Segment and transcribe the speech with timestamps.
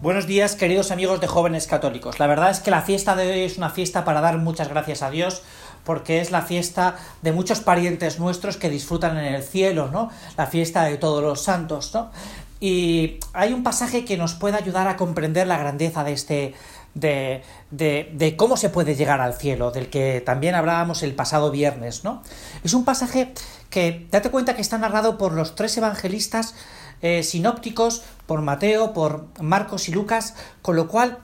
[0.00, 2.20] Buenos días, queridos amigos de jóvenes católicos.
[2.20, 5.02] La verdad es que la fiesta de hoy es una fiesta para dar muchas gracias
[5.02, 5.42] a Dios,
[5.82, 10.08] porque es la fiesta de muchos parientes nuestros que disfrutan en el cielo, ¿no?
[10.36, 12.12] La fiesta de todos los santos, ¿no?
[12.60, 16.54] Y hay un pasaje que nos puede ayudar a comprender la grandeza de este.
[16.94, 21.50] De, de, de cómo se puede llegar al cielo, del que también hablábamos el pasado
[21.50, 22.22] viernes, ¿no?
[22.64, 23.34] Es un pasaje
[23.70, 26.54] que, date cuenta que está narrado por los tres evangelistas
[27.02, 31.18] eh, sinópticos, por Mateo, por Marcos y Lucas, con lo cual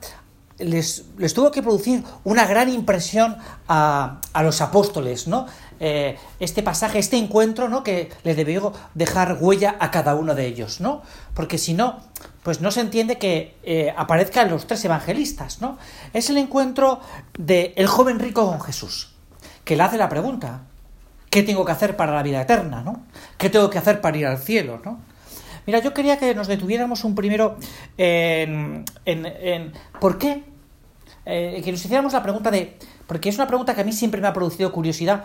[0.57, 5.47] les, les tuvo que producir una gran impresión a, a los apóstoles, ¿no?
[5.79, 7.83] Eh, este pasaje, este encuentro, ¿no?
[7.83, 11.01] Que le debió dejar huella a cada uno de ellos, ¿no?
[11.33, 11.99] Porque si no,
[12.43, 15.77] pues no se entiende que eh, aparezcan los tres evangelistas, ¿no?
[16.13, 17.01] Es el encuentro
[17.37, 19.13] de el joven rico con Jesús,
[19.65, 20.61] que le hace la pregunta,
[21.29, 23.03] ¿qué tengo que hacer para la vida eterna, ¿no?
[23.37, 24.99] ¿Qué tengo que hacer para ir al cielo, ¿no?
[25.65, 27.57] Mira, yo quería que nos detuviéramos un primero
[27.97, 30.43] en, en, ¿por qué?
[31.25, 34.21] Eh, que nos hiciéramos la pregunta de, porque es una pregunta que a mí siempre
[34.21, 35.23] me ha producido curiosidad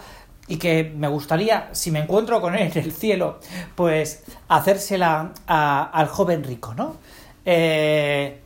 [0.49, 3.39] y que me gustaría, si me encuentro con él en el cielo,
[3.75, 6.97] pues hacérsela a, al joven rico, ¿no?
[7.45, 8.41] Eh,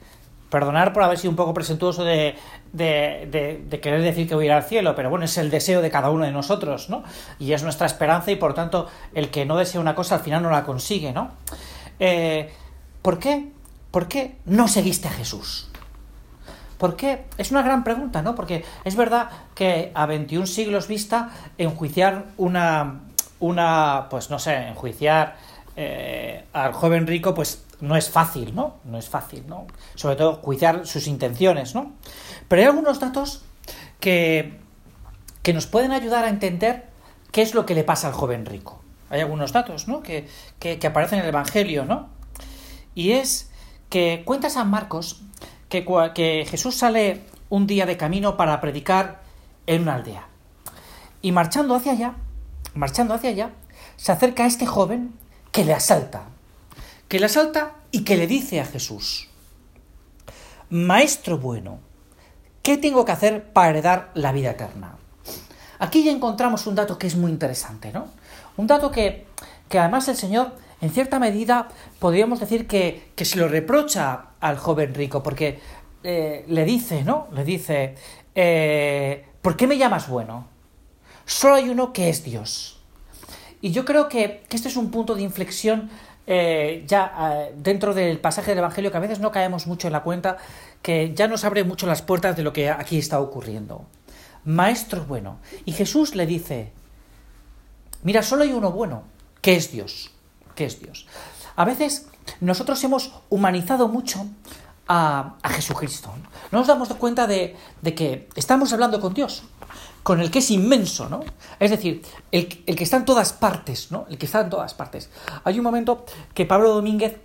[0.50, 2.34] perdonar por haber sido un poco presentuoso de,
[2.72, 5.50] de, de, de, querer decir que voy a ir al cielo, pero bueno, es el
[5.50, 7.02] deseo de cada uno de nosotros, ¿no?
[7.38, 10.42] Y es nuestra esperanza y por tanto el que no desea una cosa al final
[10.42, 11.32] no la consigue, ¿no?
[11.98, 12.52] Eh,
[13.02, 13.52] ¿Por qué?
[13.90, 15.68] ¿Por qué no seguiste a Jesús?
[16.78, 17.26] ¿Por qué?
[17.38, 18.34] Es una gran pregunta, ¿no?
[18.34, 23.02] Porque es verdad que a 21 siglos vista enjuiciar una,
[23.40, 25.36] una pues no sé, enjuiciar
[25.76, 28.76] eh, al joven rico, pues no es fácil, ¿no?
[28.84, 29.66] No es fácil, ¿no?
[29.94, 31.92] Sobre todo juiciar sus intenciones, ¿no?
[32.48, 33.42] Pero hay algunos datos
[34.00, 34.58] que,
[35.42, 36.86] que nos pueden ayudar a entender
[37.32, 38.83] qué es lo que le pasa al joven rico.
[39.10, 40.02] Hay algunos datos, ¿no?
[40.02, 40.28] Que,
[40.58, 42.08] que, aparecen en el Evangelio, ¿no?
[42.94, 43.50] Y es
[43.90, 45.22] que cuenta San Marcos
[45.68, 45.84] que,
[46.14, 49.22] que Jesús sale un día de camino para predicar
[49.66, 50.26] en una aldea.
[51.22, 52.14] Y marchando hacia allá,
[52.74, 53.50] marchando hacia allá,
[53.96, 55.14] se acerca a este joven
[55.52, 56.24] que le asalta.
[57.08, 59.28] Que le asalta y que le dice a Jesús,
[60.70, 61.78] Maestro bueno,
[62.62, 64.96] ¿qué tengo que hacer para heredar la vida eterna?
[65.78, 68.08] Aquí ya encontramos un dato que es muy interesante, ¿no?
[68.56, 69.26] Un dato que,
[69.68, 74.58] que además el Señor, en cierta medida, podríamos decir que, que se lo reprocha al
[74.58, 75.60] joven rico, porque
[76.02, 77.28] eh, le dice, ¿no?
[77.32, 77.94] Le dice,
[78.34, 80.48] eh, ¿por qué me llamas bueno?
[81.24, 82.80] Solo hay uno que es Dios.
[83.60, 85.88] Y yo creo que, que este es un punto de inflexión
[86.26, 89.92] eh, ya eh, dentro del pasaje del Evangelio que a veces no caemos mucho en
[89.92, 90.38] la cuenta,
[90.82, 93.84] que ya nos abre mucho las puertas de lo que aquí está ocurriendo.
[94.44, 95.38] Maestro bueno.
[95.64, 96.72] Y Jesús le dice,
[98.04, 99.02] mira, solo hay uno bueno,
[99.40, 100.12] que es Dios,
[100.54, 101.06] que es Dios.
[101.56, 102.06] A veces
[102.40, 104.26] nosotros hemos humanizado mucho
[104.88, 106.10] a, Jesucristo.
[106.52, 109.42] No nos damos cuenta de, que estamos hablando con Dios,
[110.02, 111.24] con el que es inmenso, ¿no?
[111.58, 114.06] Es decir, el, el, que está en todas partes, ¿no?
[114.10, 115.10] El que está en todas partes.
[115.44, 116.04] Hay un momento
[116.34, 117.16] que Pablo Domínguez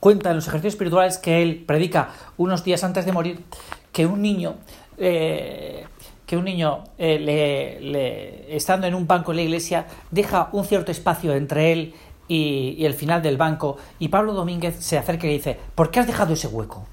[0.00, 3.44] cuenta en los ejercicios espirituales que él predica unos días antes de morir
[3.92, 4.56] que un niño
[4.98, 5.86] eh,
[6.26, 11.32] que un niño eh, estando en un banco en la iglesia deja un cierto espacio
[11.34, 11.94] entre él
[12.28, 15.90] y, y, el final del banco y Pablo Domínguez se acerca y le dice ¿por
[15.90, 16.86] qué has dejado ese hueco?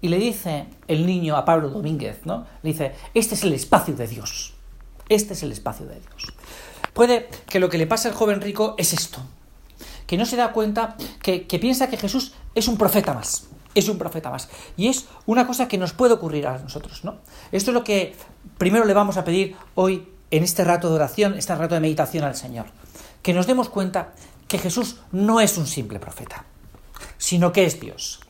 [0.00, 2.46] y le dice el niño a Pablo Domínguez ¿no?
[2.62, 4.54] le dice este es el espacio de Dios
[5.10, 6.32] este es el espacio de Dios
[6.94, 9.20] puede que lo que le pasa al joven rico es esto
[10.06, 13.88] que no se da cuenta que, que piensa que Jesús es un profeta más es
[13.88, 14.48] un profeta más.
[14.76, 17.16] Y es una cosa que nos puede ocurrir a nosotros, ¿no?
[17.52, 18.14] Esto es lo que
[18.58, 22.24] primero le vamos a pedir hoy en este rato de oración, este rato de meditación
[22.24, 22.66] al Señor.
[23.22, 24.12] Que nos demos cuenta
[24.48, 26.44] que Jesús no es un simple profeta,
[27.18, 28.20] sino que es Dios.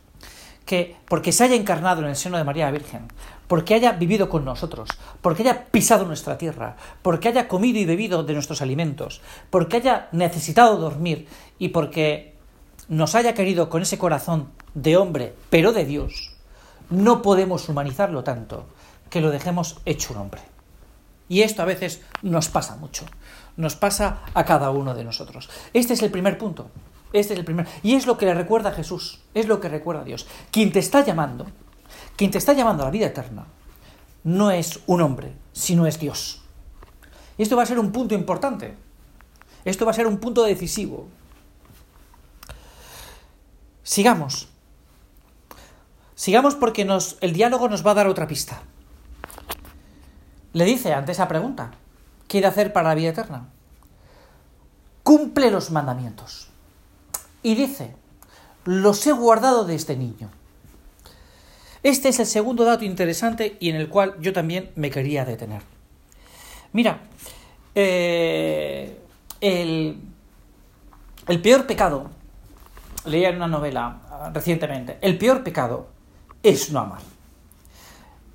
[0.65, 3.09] Que porque se haya encarnado en el seno de María Virgen,
[3.47, 4.89] porque haya vivido con nosotros,
[5.21, 9.21] porque haya pisado nuestra tierra, porque haya comido y bebido de nuestros alimentos,
[9.51, 12.35] porque haya necesitado dormir y porque
[12.89, 16.33] nos haya querido con ese corazón de hombre, pero de Dios,
[16.91, 18.67] no podemos humanizarlo tanto
[19.11, 20.43] que lo dejemos hecho un hombre.
[21.29, 23.07] Y esto a veces nos pasa mucho.
[23.57, 25.49] Nos pasa a cada uno de nosotros.
[25.73, 26.71] Este es el primer punto.
[27.13, 27.67] Este es el primer.
[27.83, 29.21] Y es lo que le recuerda a Jesús.
[29.33, 30.27] Es lo que recuerda a Dios.
[30.51, 31.47] Quien te está llamando,
[32.17, 33.47] quien te está llamando a la vida eterna,
[34.25, 36.43] no es un hombre, sino es Dios.
[37.39, 38.75] Y esto va a ser un punto importante.
[39.65, 41.09] Esto va a ser un punto decisivo.
[43.83, 44.49] Sigamos.
[46.25, 48.63] Sigamos porque nos, el diálogo nos va a dar otra pista.
[50.55, 51.73] Le dice ante esa pregunta,
[52.23, 53.51] ¿qué quiere hacer para la vida eterna?
[55.03, 56.49] Cumple los mandamientos.
[57.43, 57.95] Y dice,
[58.65, 60.31] los he guardado de este niño.
[61.83, 65.61] Este es el segundo dato interesante y en el cual yo también me quería detener.
[66.73, 67.01] Mira,
[67.75, 68.99] eh,
[69.43, 70.01] el,
[71.29, 72.11] el peor pecado,
[73.05, 75.93] leía en una novela recientemente, el peor pecado
[76.45, 77.01] es no amar.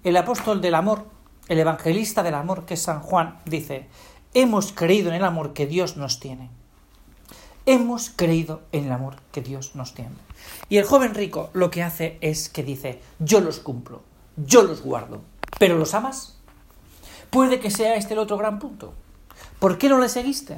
[0.04, 1.06] El apóstol del amor,
[1.48, 3.88] el evangelista del amor, que es San Juan, dice,
[4.34, 6.50] hemos creído en el amor que Dios nos tiene.
[7.66, 10.16] Hemos creído en el amor que Dios nos tiene.
[10.70, 14.02] Y el joven rico lo que hace es que dice, yo los cumplo,
[14.38, 15.22] yo los guardo,
[15.60, 16.38] pero ¿los amas?
[17.30, 18.96] Puede que sea este el otro gran punto.
[19.60, 20.58] ¿Por qué no le seguiste?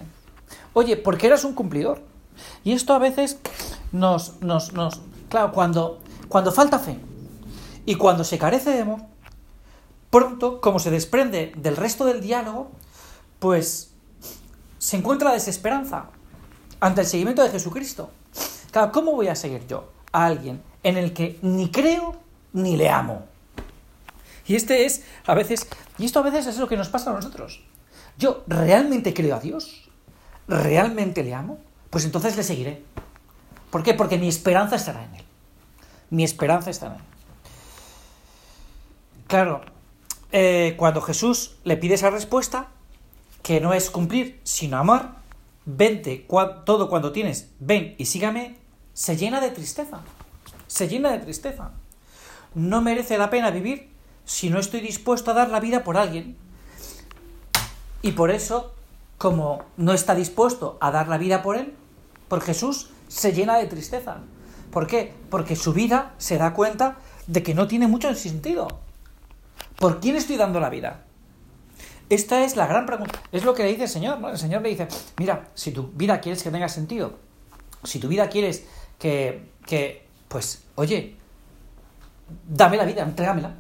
[0.71, 2.01] Oye, porque eras un cumplidor.
[2.63, 3.39] Y esto a veces
[3.92, 6.00] nos, nos, nos, claro, cuando,
[6.30, 6.97] cuando falta fe
[7.86, 9.01] y cuando se carece de amor,
[10.10, 12.72] pronto, como se desprende del resto del diálogo,
[13.39, 13.92] pues
[14.78, 16.10] se encuentra desesperanza
[16.80, 18.12] ante el seguimiento de Jesucristo.
[18.72, 22.16] Claro, ¿cómo voy a seguir yo a alguien en el que ni creo
[22.54, 23.25] ni le amo?
[24.45, 25.68] Y este es, a veces,
[25.98, 27.63] y esto a veces es lo que nos pasa a nosotros.
[28.18, 29.89] Yo realmente creo a Dios,
[30.48, 31.57] realmente le amo,
[31.89, 32.83] pues entonces le seguiré.
[33.69, 33.94] ¿Por qué?
[33.94, 35.25] Porque mi esperanza estará en Él.
[36.10, 37.10] Mi esperanza estará en Él.
[39.31, 39.62] Claro,
[40.33, 42.68] eh, cuando Jesús le pide esa respuesta,
[43.42, 45.19] que no es cumplir, sino amar,
[45.66, 46.28] vente
[46.66, 48.57] todo cuando tienes, ven y sígame,
[48.94, 50.01] se llena de tristeza.
[50.68, 51.72] Se llena de tristeza.
[52.56, 53.89] No merece la pena vivir
[54.25, 56.36] si no estoy dispuesto a dar la vida por alguien.
[58.01, 58.74] Y por eso,
[59.18, 61.74] como no está dispuesto a dar la vida por él,
[62.28, 64.18] por Jesús, se llena de tristeza.
[64.72, 65.13] ¿Por qué?
[65.30, 66.98] Porque su vida se da cuenta
[67.28, 68.68] de que no tiene mucho sentido.
[69.81, 71.06] ¿Por quién estoy dando la vida?
[72.07, 73.19] Esta es la gran pregunta.
[73.31, 74.19] Es lo que le dice el Señor.
[74.30, 74.88] El Señor le dice,
[75.18, 77.16] mira, si tu vida quieres que tenga sentido,
[77.83, 78.68] si tu vida quieres
[79.00, 81.16] que, que pues, oye,
[82.48, 83.56] dame la vida, entrégamela.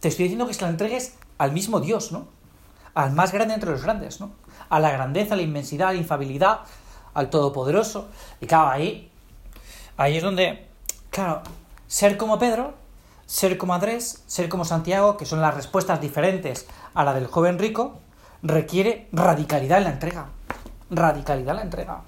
[0.00, 2.26] Te estoy diciendo que se la entregues al mismo Dios, ¿no?
[2.94, 4.32] Al más grande entre los grandes, ¿no?
[4.68, 6.62] A la grandeza, a la inmensidad, a la infabilidad,
[7.14, 8.08] al Todopoderoso.
[8.40, 9.12] Y claro, ahí,
[9.96, 10.66] ahí es donde,
[11.10, 11.42] claro,
[11.86, 12.79] ser como Pedro,
[13.30, 17.60] ser como Andrés, ser como Santiago, que son las respuestas diferentes a la del joven
[17.60, 18.00] rico,
[18.42, 20.26] requiere radicalidad en la entrega.
[20.90, 22.02] Radicalidad en la entrega.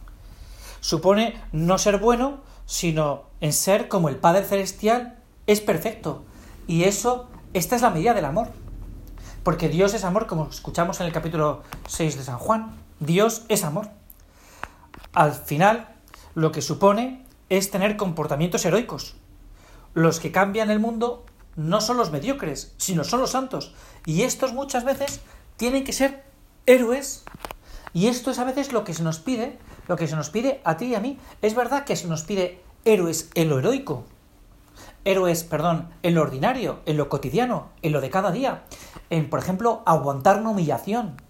[0.81, 5.17] Supone no ser bueno, sino en ser como el Padre Celestial
[5.47, 6.25] es perfecto.
[6.67, 8.49] Y eso esta es la medida del amor.
[9.45, 12.75] Porque Dios es amor, como escuchamos en el capítulo 6 de San Juan.
[12.99, 13.91] Dios es amor.
[15.13, 15.95] Al final,
[16.35, 19.15] lo que supone es tener comportamientos heroicos.
[19.94, 21.25] Los que cambian el mundo
[21.56, 23.75] no son los mediocres, sino son los santos.
[24.06, 25.21] Y estos muchas veces
[25.56, 26.25] tienen que ser
[26.67, 27.25] héroes.
[27.93, 30.61] Y esto es a veces lo que se nos pide, lo que se nos pide
[30.65, 31.19] a ti y a mí.
[31.43, 34.05] Es verdad que se nos pide héroes en lo heroico,
[35.05, 38.62] héroes, perdón, en lo ordinario, en lo cotidiano, en lo de cada día.
[39.11, 41.21] En, por ejemplo, aguantar una humillación.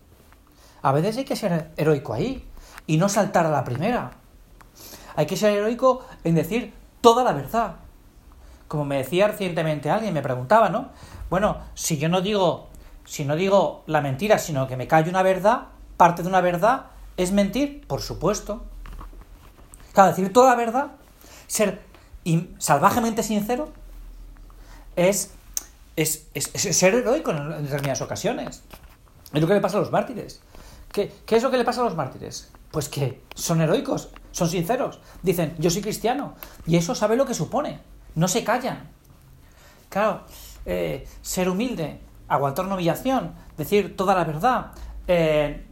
[0.82, 2.44] A veces hay que ser heroico ahí
[2.86, 4.13] y no saltar a la primera.
[5.17, 7.77] Hay que ser heroico en decir toda la verdad.
[8.72, 10.93] Como me decía recientemente alguien, me preguntaba, ¿no?
[11.29, 12.70] Bueno, si yo no digo,
[13.05, 15.64] si no digo la mentira, sino que me callo una verdad,
[15.98, 16.86] parte de una verdad
[17.19, 18.64] es mentir, por supuesto.
[19.93, 20.93] Claro, decir toda la verdad,
[21.48, 21.82] ser
[22.56, 23.69] salvajemente sincero
[24.96, 25.34] es,
[25.96, 28.62] es, ser heroico en determinadas ocasiones.
[29.34, 30.41] Es lo que le pasa a los mártires.
[30.91, 32.50] ¿Qué, ¿Qué, es lo que le pasa a los mártires?
[32.70, 34.98] Pues que son heroicos, son sinceros.
[35.22, 36.36] Dicen, yo soy cristiano.
[36.67, 37.92] Y eso sabe lo que supone.
[38.14, 38.90] No se callan.
[39.88, 40.22] Claro,
[40.64, 44.72] eh, ser humilde, aguantar una humillación, decir toda la verdad,
[45.06, 45.66] eh,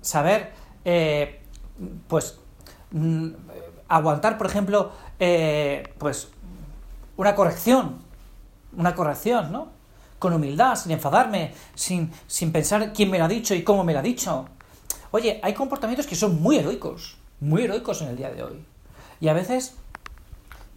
[0.00, 0.52] saber,
[0.84, 1.42] eh,
[2.08, 2.38] pues,
[2.92, 3.28] mm,
[3.88, 4.92] aguantar, por ejemplo,
[5.98, 6.28] pues
[7.16, 7.98] una corrección,
[8.76, 9.68] una corrección, ¿no?
[10.18, 13.92] Con humildad, sin enfadarme, sin, sin pensar quién me lo ha dicho y cómo me
[13.92, 14.46] lo ha dicho.
[15.10, 18.64] Oye, hay comportamientos que son muy heroicos, muy heroicos en el día de hoy.
[19.20, 19.76] Y a veces,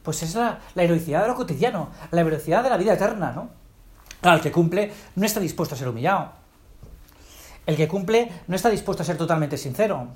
[0.03, 3.49] pues es la, heroicidad de lo cotidiano, la heroicidad de la vida eterna, ¿no?
[4.21, 6.31] Claro, el que cumple no está dispuesto a ser humillado.
[7.65, 10.07] El que cumple no está dispuesto a ser totalmente sincero.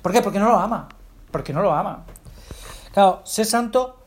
[0.00, 0.22] ¿Por qué?
[0.22, 0.88] Porque no lo ama.
[1.30, 2.04] Porque no lo ama.
[2.92, 3.98] Claro, ser santo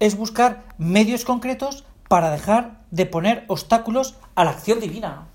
[0.00, 5.26] es buscar medios concretos para dejar de poner obstáculos a la acción divina.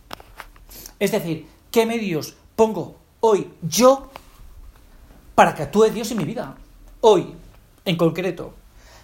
[1.00, 4.10] Es decir, ¿qué medios pongo hoy yo
[5.36, 6.56] para que actúe Dios en mi vida?
[7.01, 7.34] Hoy,
[7.86, 8.54] en concreto.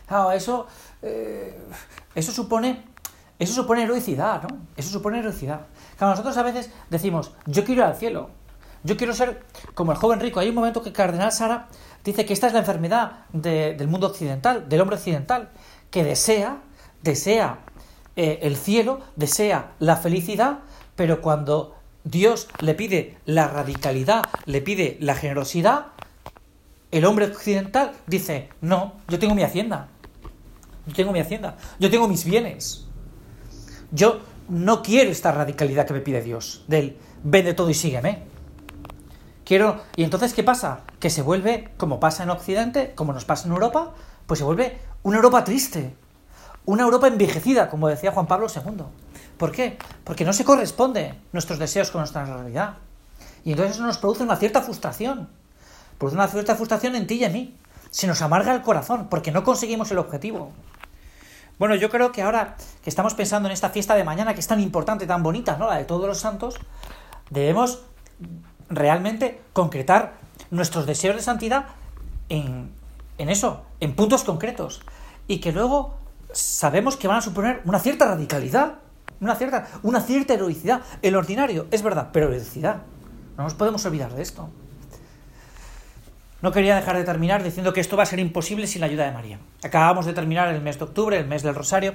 [0.07, 0.67] Claro, eso,
[1.01, 1.57] eh,
[2.13, 2.95] eso supone
[3.37, 4.59] eso supone heroicidad, ¿no?
[4.77, 5.61] Eso supone heroicidad.
[5.97, 8.29] Claro, nosotros a veces decimos, yo quiero ir al cielo,
[8.83, 9.43] yo quiero ser
[9.73, 10.39] como el joven rico.
[10.39, 11.67] Hay un momento que cardenal Sara
[12.03, 15.49] dice que esta es la enfermedad del mundo occidental, del hombre occidental,
[15.91, 16.59] que desea,
[17.01, 17.59] desea
[18.15, 20.59] eh, el cielo, desea la felicidad,
[20.95, 25.87] pero cuando Dios le pide la radicalidad, le pide la generosidad,
[26.91, 29.89] el hombre occidental dice, no, yo tengo mi hacienda,
[30.87, 32.85] yo tengo mi hacienda, yo tengo mis bienes.
[33.91, 38.23] Yo no quiero esta radicalidad que me pide Dios, del vende todo y sígueme.
[39.43, 39.81] Quiero.
[39.95, 40.81] Y entonces, ¿qué pasa?
[40.99, 43.93] Que se vuelve, como pasa en Occidente, como nos pasa en Europa,
[44.25, 45.95] pues se vuelve una Europa triste.
[46.65, 48.85] Una Europa envejecida, como decía Juan Pablo II.
[49.37, 49.77] ¿Por qué?
[50.03, 52.77] Porque no se corresponde nuestros deseos con nuestra realidad.
[53.43, 55.29] Y entonces eso nos produce una cierta frustración.
[55.99, 57.55] Produce una cierta frustración en ti y en mí.
[57.91, 60.51] Se nos amarga el corazón porque no conseguimos el objetivo.
[61.57, 64.47] Bueno, yo creo que ahora que estamos pensando en esta fiesta de mañana, que es
[64.47, 65.67] tan importante, tan bonita, ¿no?
[65.67, 66.55] La de todos los santos,
[67.29, 67.83] debemos
[68.69, 70.13] realmente concretar
[70.51, 71.67] nuestros deseos de santidad
[72.29, 72.71] en,
[73.17, 74.81] en eso, en puntos concretos.
[75.27, 75.95] Y que luego
[76.33, 78.75] sabemos que van a suponer una cierta radicalidad,
[79.21, 80.81] una cierta, una cierta heroicidad.
[81.01, 82.81] El ordinario, es verdad, pero heroicidad.
[83.37, 84.49] No nos podemos olvidar de esto.
[86.41, 89.05] No quería dejar de terminar diciendo que esto va a ser imposible sin la ayuda
[89.05, 89.39] de María.
[89.63, 91.93] Acabamos de terminar el mes de octubre, el mes del Rosario,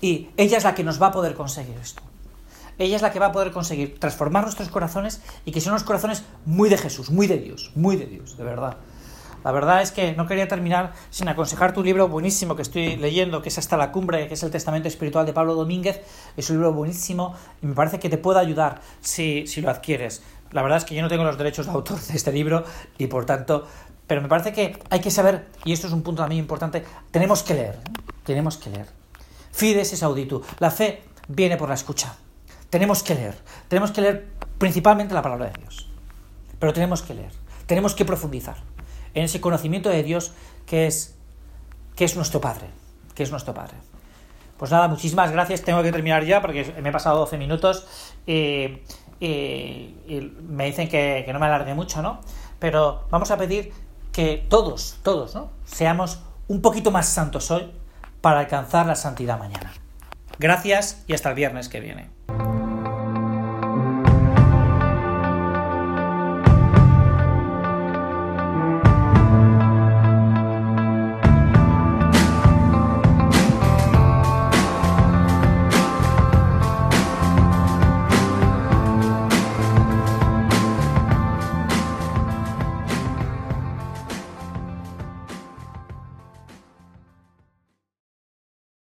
[0.00, 2.02] y ella es la que nos va a poder conseguir esto.
[2.78, 5.84] Ella es la que va a poder conseguir transformar nuestros corazones y que sean unos
[5.84, 8.78] corazones muy de Jesús, muy de Dios, muy de Dios, de verdad.
[9.44, 13.42] La verdad es que no quería terminar sin aconsejar tu libro buenísimo que estoy leyendo,
[13.42, 16.00] que es Hasta la Cumbre, que es el Testamento Espiritual de Pablo Domínguez.
[16.36, 20.22] Es un libro buenísimo y me parece que te puede ayudar si, si lo adquieres.
[20.52, 22.64] La verdad es que yo no tengo los derechos de autor de este libro
[22.98, 23.66] y por tanto,
[24.06, 27.42] pero me parece que hay que saber, y esto es un punto también importante, tenemos
[27.42, 27.78] que leer,
[28.24, 28.86] tenemos que leer.
[29.52, 30.42] Fides es auditu.
[30.58, 32.16] La fe viene por la escucha.
[32.70, 33.36] Tenemos que leer.
[33.68, 34.28] Tenemos que leer
[34.58, 35.88] principalmente la palabra de Dios.
[36.58, 37.32] Pero tenemos que leer.
[37.66, 38.56] Tenemos que profundizar
[39.14, 40.32] en ese conocimiento de Dios
[40.66, 41.16] que es,
[41.96, 42.66] que es nuestro Padre,
[43.14, 43.76] que es nuestro Padre.
[44.56, 45.62] Pues nada, muchísimas gracias.
[45.62, 47.86] Tengo que terminar ya porque me he pasado 12 minutos
[49.20, 49.94] y,
[50.48, 52.20] me dicen que, que, no me alargue mucho, ¿no?
[52.58, 53.72] Pero vamos a pedir
[54.12, 55.50] que todos, todos, ¿no?
[55.64, 57.70] Seamos un poquito más santos hoy
[58.20, 59.72] para alcanzar la santidad mañana.
[60.38, 62.10] Gracias y hasta el viernes que viene.